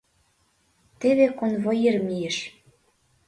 Теве 0.99 1.27
конвоир 1.39 1.95
мийыш. 2.07 2.37